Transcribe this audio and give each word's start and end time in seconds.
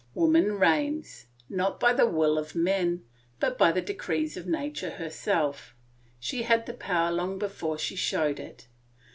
Woman 0.15 0.53
reigns, 0.57 1.27
not 1.47 1.79
by 1.79 1.93
the 1.93 2.07
will 2.07 2.39
of 2.39 2.55
man, 2.55 3.03
but 3.39 3.55
by 3.55 3.71
the 3.71 3.83
decrees 3.83 4.35
of 4.35 4.47
nature 4.47 4.89
herself; 4.89 5.75
she 6.19 6.41
had 6.41 6.65
the 6.65 6.73
power 6.73 7.11
long 7.11 7.37
before 7.37 7.77
she 7.77 7.95
showed 7.95 8.39
it. 8.39 8.65